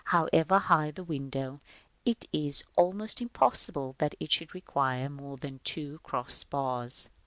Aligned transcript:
However 0.05 0.57
high 0.57 0.89
the 0.89 1.03
window, 1.03 1.59
it 2.05 2.25
is 2.33 2.63
almost 2.75 3.21
impossible 3.21 3.93
that 3.99 4.15
it 4.19 4.31
should 4.31 4.55
require 4.55 5.09
more 5.09 5.37
than 5.37 5.59
two 5.63 5.99
cross 6.01 6.43
bars. 6.43 7.11